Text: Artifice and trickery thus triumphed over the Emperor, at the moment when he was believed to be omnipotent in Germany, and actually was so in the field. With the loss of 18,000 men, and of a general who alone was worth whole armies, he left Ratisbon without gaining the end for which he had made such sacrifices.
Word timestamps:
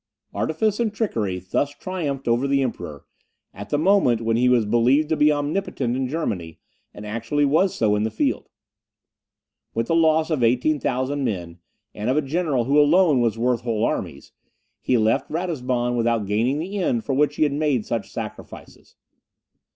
Artifice 0.33 0.79
and 0.79 0.91
trickery 0.91 1.37
thus 1.37 1.75
triumphed 1.75 2.27
over 2.27 2.47
the 2.47 2.63
Emperor, 2.63 3.05
at 3.53 3.69
the 3.69 3.77
moment 3.77 4.19
when 4.21 4.35
he 4.35 4.49
was 4.49 4.65
believed 4.65 5.09
to 5.09 5.15
be 5.15 5.31
omnipotent 5.31 5.95
in 5.95 6.07
Germany, 6.07 6.57
and 6.91 7.05
actually 7.05 7.45
was 7.45 7.75
so 7.75 7.95
in 7.95 8.01
the 8.01 8.09
field. 8.09 8.49
With 9.75 9.85
the 9.85 9.95
loss 9.95 10.31
of 10.31 10.41
18,000 10.41 11.23
men, 11.23 11.59
and 11.93 12.09
of 12.09 12.17
a 12.17 12.23
general 12.23 12.63
who 12.63 12.79
alone 12.79 13.21
was 13.21 13.37
worth 13.37 13.61
whole 13.61 13.83
armies, 13.83 14.31
he 14.79 14.97
left 14.97 15.29
Ratisbon 15.29 15.95
without 15.95 16.25
gaining 16.25 16.57
the 16.57 16.79
end 16.79 17.05
for 17.05 17.13
which 17.13 17.35
he 17.35 17.43
had 17.43 17.53
made 17.53 17.85
such 17.85 18.11
sacrifices. 18.11 18.95